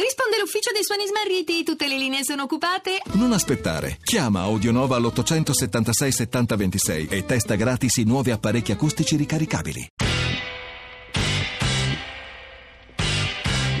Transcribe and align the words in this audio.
Risponde 0.00 0.38
l'ufficio 0.38 0.72
dei 0.72 0.82
suoni 0.82 1.06
smarriti, 1.06 1.62
tutte 1.62 1.86
le 1.86 1.98
linee 1.98 2.24
sono 2.24 2.44
occupate. 2.44 3.02
Non 3.12 3.32
aspettare. 3.32 3.98
Chiama 4.02 4.40
Audionova 4.40 4.96
all'876 4.96 6.08
7026 6.08 7.08
e 7.10 7.26
testa 7.26 7.54
gratis 7.54 7.98
i 7.98 8.04
nuovi 8.04 8.30
apparecchi 8.30 8.72
acustici 8.72 9.16
ricaricabili. 9.16 9.88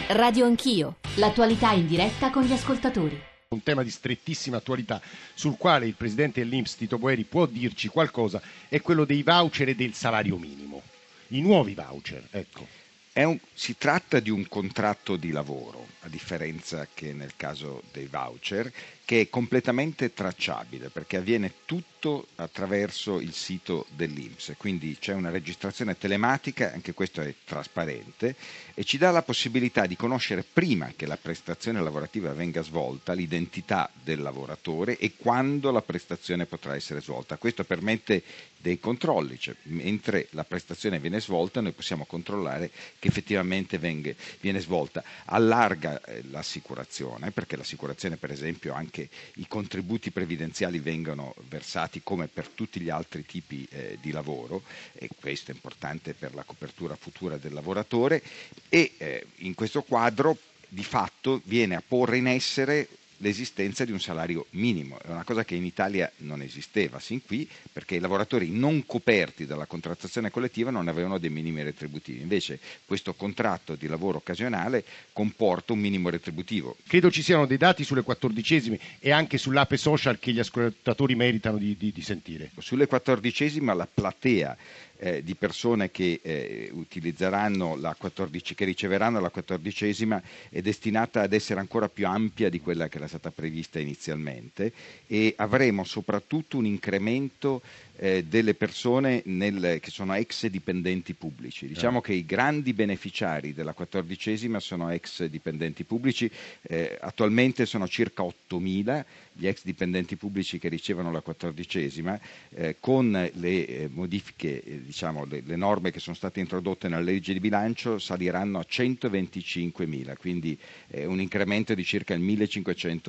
Radio 0.08 0.44
Anch'io, 0.44 0.96
l'attualità 1.14 1.72
in 1.72 1.86
diretta 1.86 2.28
con 2.30 2.42
gli 2.42 2.52
ascoltatori. 2.52 3.18
Un 3.48 3.62
tema 3.62 3.82
di 3.82 3.90
strettissima 3.90 4.58
attualità 4.58 5.00
sul 5.32 5.56
quale 5.56 5.86
il 5.86 5.94
presidente 5.94 6.40
dell'Inps 6.40 6.76
Tito 6.76 6.98
Boeri 6.98 7.24
può 7.24 7.46
dirci 7.46 7.88
qualcosa 7.88 8.42
è 8.68 8.82
quello 8.82 9.06
dei 9.06 9.22
voucher 9.22 9.70
e 9.70 9.74
del 9.74 9.94
salario 9.94 10.36
minimo. 10.36 10.82
I 11.28 11.40
nuovi 11.40 11.72
voucher, 11.72 12.28
ecco. 12.30 12.79
Un, 13.24 13.38
si 13.52 13.76
tratta 13.76 14.18
di 14.20 14.30
un 14.30 14.46
contratto 14.48 15.16
di 15.16 15.30
lavoro, 15.30 15.86
a 16.00 16.08
differenza 16.08 16.86
che 16.92 17.12
nel 17.12 17.32
caso 17.36 17.82
dei 17.92 18.06
voucher, 18.06 18.72
che 19.10 19.22
è 19.22 19.28
completamente 19.28 20.14
tracciabile 20.14 20.88
perché 20.88 21.16
avviene 21.16 21.52
tutto 21.64 22.28
attraverso 22.36 23.18
il 23.18 23.32
sito 23.34 23.86
dell'Inps, 23.96 24.54
quindi 24.56 24.96
c'è 25.00 25.14
una 25.14 25.30
registrazione 25.30 25.98
telematica, 25.98 26.72
anche 26.72 26.94
questo 26.94 27.20
è 27.20 27.34
trasparente, 27.44 28.36
e 28.72 28.84
ci 28.84 28.98
dà 28.98 29.10
la 29.10 29.22
possibilità 29.22 29.86
di 29.86 29.96
conoscere 29.96 30.44
prima 30.44 30.92
che 30.94 31.06
la 31.06 31.16
prestazione 31.20 31.82
lavorativa 31.82 32.32
venga 32.34 32.62
svolta 32.62 33.12
l'identità 33.12 33.90
del 34.00 34.22
lavoratore 34.22 34.96
e 34.96 35.14
quando 35.16 35.72
la 35.72 35.82
prestazione 35.82 36.46
potrà 36.46 36.76
essere 36.76 37.00
svolta. 37.00 37.36
Questo 37.36 37.64
permette 37.64 38.22
dei 38.58 38.78
controlli, 38.78 39.40
cioè, 39.40 39.56
mentre 39.64 40.28
la 40.30 40.44
prestazione 40.44 41.00
viene 41.00 41.20
svolta 41.20 41.60
noi 41.60 41.72
possiamo 41.72 42.04
controllare 42.04 42.70
che 43.00 43.09
effettivamente 43.10 43.78
venga, 43.78 44.12
viene 44.40 44.60
svolta. 44.60 45.02
Allarga 45.26 46.00
eh, 46.02 46.22
l'assicurazione, 46.30 47.30
perché 47.32 47.56
l'assicurazione 47.56 48.16
per 48.16 48.30
esempio 48.30 48.72
anche 48.72 48.88
che 48.90 49.08
i 49.36 49.46
contributi 49.46 50.10
previdenziali 50.10 50.78
vengano 50.80 51.34
versati 51.48 52.00
come 52.02 52.26
per 52.26 52.48
tutti 52.48 52.80
gli 52.80 52.90
altri 52.90 53.24
tipi 53.24 53.66
eh, 53.70 53.98
di 54.00 54.10
lavoro 54.10 54.62
e 54.92 55.08
questo 55.18 55.50
è 55.50 55.54
importante 55.54 56.12
per 56.12 56.34
la 56.34 56.42
copertura 56.42 56.96
futura 56.96 57.36
del 57.36 57.52
lavoratore 57.52 58.22
e 58.68 58.94
eh, 58.98 59.26
in 59.36 59.54
questo 59.54 59.82
quadro 59.82 60.36
di 60.68 60.84
fatto 60.84 61.40
viene 61.44 61.76
a 61.76 61.82
porre 61.86 62.18
in 62.18 62.26
essere 62.26 62.88
l'esistenza 63.22 63.84
di 63.84 63.92
un 63.92 64.00
salario 64.00 64.46
minimo, 64.50 64.98
è 65.02 65.08
una 65.10 65.24
cosa 65.24 65.44
che 65.44 65.54
in 65.54 65.64
Italia 65.64 66.10
non 66.18 66.42
esisteva 66.42 66.98
sin 66.98 67.22
qui 67.24 67.48
perché 67.72 67.96
i 67.96 68.00
lavoratori 68.00 68.50
non 68.50 68.84
coperti 68.86 69.46
dalla 69.46 69.66
contrattazione 69.66 70.30
collettiva 70.30 70.70
non 70.70 70.88
avevano 70.88 71.18
dei 71.18 71.30
minimi 71.30 71.62
retributivi, 71.62 72.20
invece 72.20 72.58
questo 72.84 73.14
contratto 73.14 73.74
di 73.74 73.86
lavoro 73.86 74.18
occasionale 74.18 74.84
comporta 75.12 75.72
un 75.72 75.80
minimo 75.80 76.08
retributivo. 76.08 76.76
Credo 76.86 77.10
ci 77.10 77.22
siano 77.22 77.46
dei 77.46 77.56
dati 77.58 77.84
sulle 77.84 78.02
quattordicesime 78.02 78.78
e 78.98 79.10
anche 79.10 79.38
sull'ape 79.38 79.76
social 79.76 80.18
che 80.18 80.32
gli 80.32 80.38
ascoltatori 80.38 81.14
meritano 81.14 81.58
di, 81.58 81.76
di, 81.76 81.92
di 81.92 82.02
sentire. 82.02 82.50
Sulle 82.58 82.86
quattordicesime 82.86 83.74
la 83.74 83.88
platea 83.92 84.56
eh, 85.00 85.22
di 85.22 85.34
persone 85.34 85.90
che, 85.90 86.20
eh, 86.22 86.68
utilizzeranno 86.72 87.76
la 87.76 87.94
14, 87.96 88.54
che 88.54 88.64
riceveranno 88.66 89.18
la 89.18 89.30
quattordicesima 89.30 90.22
è 90.50 90.60
destinata 90.60 91.22
ad 91.22 91.32
essere 91.32 91.58
ancora 91.58 91.88
più 91.88 92.06
ampia 92.06 92.50
di 92.50 92.60
quella 92.60 92.88
che 92.88 92.98
era 92.98 93.08
stata 93.10 93.30
prevista 93.32 93.80
inizialmente 93.80 94.72
e 95.06 95.34
avremo 95.36 95.82
soprattutto 95.84 96.56
un 96.58 96.66
incremento 96.66 97.60
eh, 97.96 98.24
delle 98.24 98.54
persone 98.54 99.22
nel, 99.26 99.78
che 99.80 99.90
sono 99.90 100.14
ex 100.14 100.46
dipendenti 100.46 101.12
pubblici. 101.14 101.66
Diciamo 101.66 101.98
ah. 101.98 102.02
che 102.02 102.14
i 102.14 102.24
grandi 102.24 102.72
beneficiari 102.72 103.52
della 103.52 103.74
quattordicesima 103.74 104.60
sono 104.60 104.90
ex 104.90 105.24
dipendenti 105.24 105.84
pubblici, 105.84 106.30
eh, 106.62 106.96
attualmente 107.00 107.66
sono 107.66 107.86
circa 107.88 108.22
8.000 108.22 109.04
gli 109.32 109.46
ex 109.46 109.64
dipendenti 109.64 110.16
pubblici 110.16 110.58
che 110.58 110.68
ricevono 110.68 111.10
la 111.10 111.20
quattordicesima, 111.22 112.20
eh, 112.50 112.76
con 112.78 113.10
le 113.10 113.66
eh, 113.66 113.88
modifiche, 113.90 114.62
eh, 114.62 114.82
diciamo, 114.84 115.24
le, 115.24 115.42
le, 115.44 115.56
norme 115.56 115.90
che 115.90 115.98
sono 116.00 116.14
state 116.14 116.40
introdotte 116.40 116.88
nella 116.88 117.00
legge 117.00 117.32
di 117.32 117.40
bilancio 117.40 117.98
saliranno 117.98 118.58
a 118.58 118.66
125.000, 118.68 120.16
quindi 120.18 120.58
un 121.04 121.20
incremento 121.20 121.74
di 121.74 121.84
circa 121.84 122.12
il 122.14 122.20
1500%. 122.22 122.99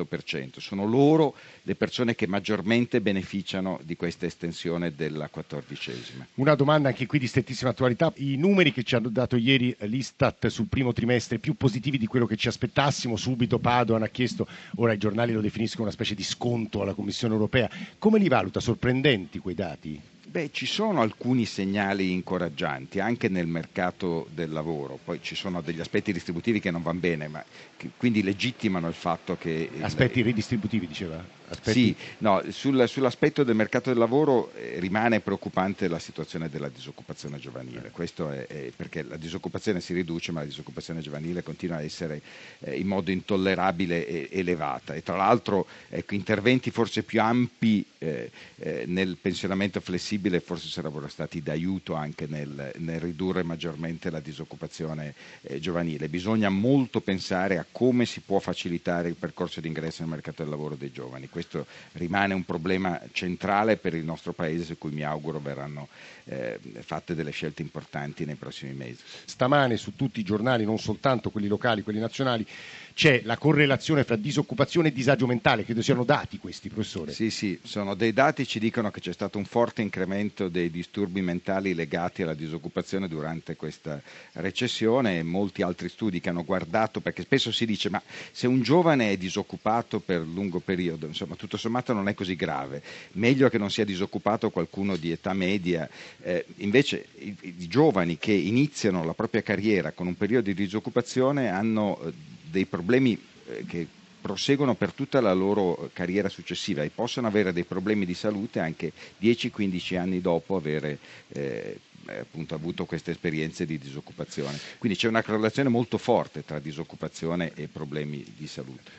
Sono 0.60 0.86
loro 0.86 1.36
le 1.64 1.76
persone 1.76 2.16
che 2.16 2.26
maggiormente 2.28 3.02
beneficiano 3.02 3.80
di 3.84 3.96
questa 3.96 4.26
estensione 4.26 4.94
della 4.96 5.28
quattordicesima. 5.28 6.26
Una 6.36 6.56
domanda 6.56 6.90
anche 6.90 7.06
qui 7.06 7.20
di 7.20 7.28
strettissima 7.28 7.72
attualità. 7.72 8.12
I 8.18 8.38
numeri 8.38 8.72
che 8.72 8.84
ci 8.84 8.96
hanno 8.96 9.10
dato 9.10 9.36
ieri 9.36 9.76
l'Istat 9.82 10.48
sul 10.48 10.68
primo 10.68 10.94
trimestre 10.94 11.40
più 11.40 11.56
positivi 11.56 11.98
di 11.98 12.08
quello 12.08 12.26
che 12.26 12.38
ci 12.38 12.48
aspettassimo, 12.48 13.16
subito 13.18 13.60
Padoan 13.60 14.04
ha 14.04 14.08
chiesto, 14.08 14.48
ora 14.76 14.94
i 14.94 14.98
giornali 14.98 15.34
lo 15.34 15.42
definiscono 15.42 15.84
una 15.84 15.92
specie 15.92 16.16
di 16.16 16.24
sconto 16.24 16.82
alla 16.82 16.94
Commissione 16.94 17.34
europea. 17.34 17.70
Come 17.98 18.20
li 18.20 18.28
valuta? 18.28 18.60
Sorprendenti 18.60 19.40
quei 19.40 19.56
dati? 19.56 20.02
Beh, 20.28 20.50
ci 20.52 20.66
sono 20.68 21.02
alcuni 21.02 21.46
segnali 21.46 22.12
incoraggianti 22.12 23.00
anche 23.00 23.28
nel 23.28 23.48
mercato 23.48 24.28
del 24.32 24.52
lavoro, 24.52 25.00
poi 25.04 25.20
ci 25.22 25.34
sono 25.36 25.62
degli 25.62 25.80
aspetti 25.80 26.14
distributivi 26.14 26.60
che 26.60 26.70
non 26.72 26.84
vanno 26.84 27.00
bene, 27.00 27.28
ma 27.28 27.44
che 27.76 27.90
quindi 27.98 28.22
legittimano 28.22 28.88
il 28.88 28.94
fatto 28.94 29.36
che... 29.36 29.70
Aspetti 29.82 30.22
ridistributivi, 30.22 30.88
diceva? 30.88 31.22
Aspetti... 31.52 31.84
Sì, 31.84 31.96
no, 32.20 32.42
sul, 32.50 32.88
sull'aspetto 32.88 33.44
del 33.44 33.56
mercato 33.56 33.90
del 33.90 34.00
lavoro 34.00 34.54
eh, 34.54 34.80
rimane 34.80 35.20
preoccupante 35.20 35.90
la 35.90 36.00
situazione 36.00 36.50
della 36.50 36.70
disoccupazione 36.70 37.40
giovanile, 37.40 37.92
questo 37.92 38.30
è, 38.30 38.48
è, 38.48 38.72
perché 38.74 39.04
la 39.04 39.18
disoccupazione 39.18 39.82
si 39.82 39.94
riduce 39.94 40.32
ma 40.32 40.40
la 40.40 40.46
disoccupazione 40.46 41.02
giovanile 41.02 41.44
continua 41.44 41.78
a 41.78 41.82
essere 41.82 42.22
eh, 42.60 42.78
in 42.80 42.88
modo 42.88 43.12
intollerabile 43.12 44.08
e 44.08 44.30
elevata 44.32 44.94
e 44.94 45.04
tra 45.04 45.18
l'altro 45.18 45.68
ecco, 45.90 46.16
interventi 46.16 46.72
forse 46.72 47.04
più 47.04 47.22
ampi 47.22 47.86
eh, 47.98 48.32
eh 48.56 48.86
nel 48.88 49.18
pensionamento 49.22 49.80
flessibile 49.82 50.40
forse 50.40 50.68
sarebbero 50.68 51.08
stati 51.08 51.42
d'aiuto 51.42 51.94
anche 51.94 52.28
nel, 52.28 52.72
nel 52.78 53.00
ridurre 53.00 53.44
maggiormente 53.44 54.10
la 54.10 54.20
disoccupazione 54.20 55.14
eh, 55.42 55.60
giovanile. 55.60 56.08
Bisogna 56.08 56.50
molto 56.50 57.02
pensare 57.02 57.58
a 57.58 57.66
come 57.70 58.06
si 58.06 58.22
può 58.22 58.40
facilitare 58.40 59.10
il 59.10 59.16
percorso 59.16 59.60
di 59.60 59.68
ingresso 59.68 60.02
nel 60.02 60.12
mercato 60.12 60.42
del 60.42 60.52
lavoro 60.52 60.76
dei 60.76 60.92
giovani. 60.92 61.30
Questo 61.42 61.66
rimane 61.94 62.36
un 62.36 62.44
problema 62.46 63.02
centrale 63.14 63.76
per 63.78 63.96
il 63.96 64.04
nostro 64.04 64.32
Paese 64.32 64.64
su 64.64 64.78
cui 64.78 64.92
mi 64.92 65.04
auguro 65.04 65.40
verranno 65.40 65.88
eh, 66.26 66.60
fatte 66.82 67.16
delle 67.16 67.32
scelte 67.32 67.64
importanti 67.64 68.26
nei 68.26 68.36
prossimi 68.36 68.74
mesi. 68.74 69.00
Stamane 69.26 69.76
su 69.78 69.96
tutti 69.96 70.20
i 70.20 70.24
giornali, 70.24 70.66
non 70.66 70.78
soltanto 70.78 71.32
quelli 71.32 71.48
locali, 71.48 71.82
quelli 71.82 72.00
nazionali, 72.00 72.46
c'è 72.94 73.22
la 73.24 73.38
correlazione 73.38 74.04
fra 74.04 74.16
disoccupazione 74.16 74.90
e 74.90 74.92
disagio 74.94 75.26
mentale, 75.26 75.64
credo 75.66 75.82
siano 75.82 76.04
dati 76.04 76.38
questi, 76.38 76.70
professore. 76.70 77.14
Sì, 77.14 77.30
sì, 77.32 77.60
sono 77.64 77.96
dei 77.96 78.14
dati, 78.14 78.46
ci 78.46 78.60
dicono 78.60 78.92
che 78.92 79.00
c'è 79.00 79.14
stato 79.14 79.38
un 79.38 79.46
forte 79.46 79.82
incremento 79.82 80.48
dei 80.50 80.70
disturbi 80.70 81.22
mentali 81.22 81.74
legati 81.74 82.22
alla 82.22 82.34
disoccupazione 82.34 83.08
durante 83.08 83.56
questa 83.56 84.02
recessione 84.34 85.18
e 85.20 85.24
molti 85.24 85.62
altri 85.62 85.90
studi 85.90 86.20
che 86.20 86.30
hanno 86.30 86.44
guardato, 86.44 87.00
perché 87.02 87.24
spesso 87.24 87.52
si 87.52 87.66
dice 87.66 87.90
ma 87.90 88.02
se 88.32 88.48
un 88.48 88.62
giovane 88.62 89.12
è 89.12 89.18
disoccupato 89.18 90.00
per 90.00 90.22
lungo 90.22 90.60
periodo, 90.60 91.06
insomma 91.08 91.31
tutto 91.36 91.58
sommato 91.58 91.94
non 91.94 92.08
è 92.08 92.14
così 92.14 92.36
grave, 92.36 92.82
meglio 93.14 93.50
che 93.50 93.58
non 93.58 93.70
sia 93.72 93.86
disoccupato 93.86 94.50
qualcuno 94.50 94.96
di 94.96 95.12
età 95.12 95.34
media, 95.34 95.90
eh, 96.22 96.46
invece 96.58 97.08
i, 97.20 97.36
i 97.42 97.68
giovani 97.68 98.18
che 98.18 98.34
iniziano 98.34 99.04
la 99.04 99.14
propria 99.14 99.42
carriera 99.42 99.92
con 99.92 100.08
un 100.08 100.16
periodo 100.16 100.46
di 100.46 100.54
disoccupazione 100.54 101.50
hanno 101.50 102.00
eh, 102.02 102.14
dei 102.50 102.66
problemi 102.66 103.20
eh, 103.48 103.66
che 103.66 103.88
proseguono 104.22 104.76
per 104.76 104.92
tutta 104.94 105.20
la 105.20 105.34
loro 105.34 105.90
carriera 105.94 106.30
successiva 106.30 106.84
e 106.84 106.92
possono 106.94 107.28
avere 107.28 107.52
dei 107.54 107.64
problemi 107.64 108.06
di 108.06 108.14
salute 108.14 108.60
anche 108.60 108.92
10-15 109.20 109.98
anni 109.98 110.22
dopo 110.22 110.56
avere 110.56 111.00
eh, 111.30 111.80
appunto, 112.06 112.54
avuto 112.54 112.86
queste 112.86 113.12
esperienze 113.12 113.66
di 113.66 113.78
disoccupazione. 113.80 114.60
Quindi 114.78 114.98
c'è 114.98 115.08
una 115.08 115.24
correlazione 115.24 115.70
molto 115.70 115.98
forte 115.98 116.46
tra 116.46 116.60
disoccupazione 116.60 117.52
e 117.56 117.68
problemi 117.68 118.24
di 118.38 118.48
salute. 118.48 118.92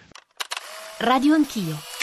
Radio 0.98 1.34
Anch'io. 1.34 2.01